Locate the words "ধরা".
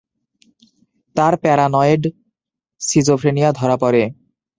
3.51-3.75